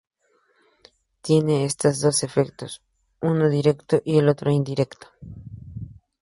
Tiene 1.21 1.63
esta 1.63 1.91
dos 1.91 2.23
efectos, 2.23 2.81
uno 3.21 3.49
directo 3.49 4.01
y 4.03 4.19
otro 4.25 4.49
indirecto. 4.49 5.05